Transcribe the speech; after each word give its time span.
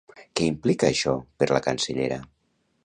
Què 0.39 0.47
implica 0.51 0.89
això 0.93 1.13
per 1.43 1.51
la 1.55 1.63
cancellera? 1.69 2.21